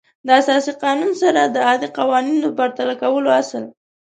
[0.25, 3.63] د اساسي قانون سره د عادي قوانینو د پرتله کولو اصل